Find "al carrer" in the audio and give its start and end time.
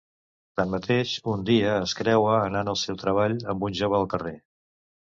4.03-4.39